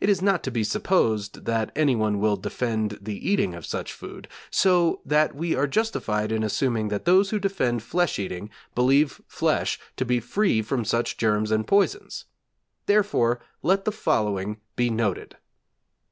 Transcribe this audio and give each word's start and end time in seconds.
It 0.00 0.08
is 0.08 0.20
not 0.20 0.42
to 0.42 0.50
be 0.50 0.64
supposed 0.64 1.44
that 1.44 1.70
anyone 1.76 2.18
will 2.18 2.34
defend 2.34 2.98
the 3.00 3.30
eating 3.30 3.54
of 3.54 3.64
such 3.64 3.92
food, 3.92 4.26
so 4.50 5.02
that 5.06 5.36
we 5.36 5.54
are 5.54 5.68
justified 5.68 6.32
in 6.32 6.42
assuming 6.42 6.88
that 6.88 7.04
those 7.04 7.30
who 7.30 7.38
defend 7.38 7.84
flesh 7.84 8.18
eating 8.18 8.50
believe 8.74 9.22
flesh 9.28 9.78
to 9.98 10.04
be 10.04 10.18
free 10.18 10.62
from 10.62 10.84
such 10.84 11.16
germs 11.16 11.52
and 11.52 11.64
poisons; 11.64 12.24
therefore 12.86 13.40
let 13.62 13.84
the 13.84 13.92
following 13.92 14.56
be 14.74 14.90
noted. 14.90 15.36